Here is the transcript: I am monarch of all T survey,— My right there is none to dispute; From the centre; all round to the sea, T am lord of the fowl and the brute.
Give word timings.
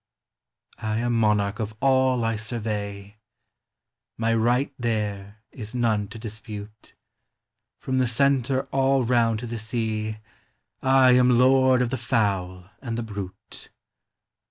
I 0.79 0.97
am 0.97 1.13
monarch 1.13 1.59
of 1.59 1.75
all 1.79 2.27
T 2.27 2.35
survey,— 2.35 3.17
My 4.17 4.33
right 4.33 4.73
there 4.79 5.43
is 5.51 5.75
none 5.75 6.07
to 6.07 6.17
dispute; 6.17 6.95
From 7.77 7.99
the 7.99 8.07
centre; 8.07 8.63
all 8.71 9.03
round 9.05 9.37
to 9.41 9.45
the 9.45 9.59
sea, 9.59 10.13
T 10.13 10.19
am 10.81 11.37
lord 11.37 11.83
of 11.83 11.91
the 11.91 11.97
fowl 11.97 12.71
and 12.81 12.97
the 12.97 13.03
brute. 13.03 13.69